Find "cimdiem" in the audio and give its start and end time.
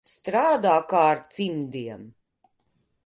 1.37-2.11